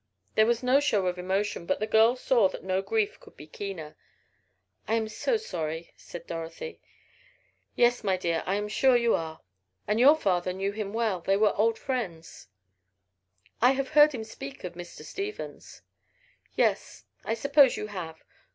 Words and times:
There 0.33 0.47
was 0.47 0.63
no 0.63 0.79
show 0.79 1.05
of 1.05 1.19
emotion, 1.19 1.67
but 1.67 1.79
the 1.79 1.85
girl 1.85 2.15
saw 2.15 2.49
that 2.49 2.63
no 2.63 2.81
grief 2.81 3.19
could 3.19 3.37
be 3.37 3.45
keener. 3.45 3.95
"I 4.87 4.95
am 4.95 5.07
so 5.07 5.37
sorry," 5.37 5.93
said 5.95 6.25
Dorothy. 6.25 6.81
"Yes, 7.75 8.03
my 8.03 8.17
dear, 8.17 8.41
I 8.47 8.55
am 8.55 8.67
sure 8.67 8.97
you 8.97 9.13
are. 9.13 9.41
And 9.87 9.99
your 9.99 10.15
father 10.15 10.53
knew 10.53 10.71
him 10.71 10.91
well. 10.91 11.21
They 11.21 11.37
were 11.37 11.49
very 11.49 11.59
old 11.59 11.77
friends." 11.77 12.47
"I 13.61 13.73
have 13.73 13.89
heard 13.89 14.11
him 14.11 14.23
speak 14.23 14.63
of 14.63 14.73
Mr. 14.73 15.03
Stevens." 15.03 15.83
"Yes, 16.55 17.05
I 17.23 17.35
suppose 17.35 17.77
you 17.77 17.85
have. 17.85 18.23